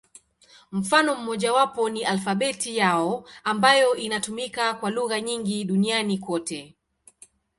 [0.71, 6.75] Mfano mmojawapo ni alfabeti yao, ambayo inatumika kwa lugha nyingi duniani kote.